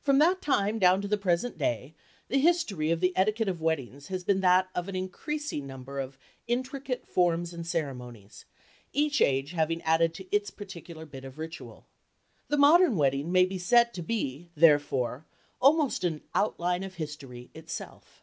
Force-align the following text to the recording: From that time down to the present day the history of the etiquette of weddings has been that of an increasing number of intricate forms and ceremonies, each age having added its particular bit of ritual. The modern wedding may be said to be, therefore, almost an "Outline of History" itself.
From 0.00 0.18
that 0.20 0.40
time 0.40 0.78
down 0.78 1.02
to 1.02 1.06
the 1.06 1.18
present 1.18 1.58
day 1.58 1.94
the 2.28 2.38
history 2.38 2.90
of 2.90 3.00
the 3.00 3.12
etiquette 3.14 3.46
of 3.50 3.60
weddings 3.60 4.06
has 4.06 4.24
been 4.24 4.40
that 4.40 4.70
of 4.74 4.88
an 4.88 4.96
increasing 4.96 5.66
number 5.66 6.00
of 6.00 6.16
intricate 6.46 7.06
forms 7.06 7.52
and 7.52 7.66
ceremonies, 7.66 8.46
each 8.94 9.20
age 9.20 9.50
having 9.52 9.82
added 9.82 10.26
its 10.32 10.48
particular 10.48 11.04
bit 11.04 11.26
of 11.26 11.38
ritual. 11.38 11.84
The 12.48 12.56
modern 12.56 12.96
wedding 12.96 13.30
may 13.30 13.44
be 13.44 13.58
said 13.58 13.92
to 13.92 14.02
be, 14.02 14.48
therefore, 14.54 15.26
almost 15.60 16.04
an 16.04 16.22
"Outline 16.34 16.82
of 16.82 16.94
History" 16.94 17.50
itself. 17.52 18.22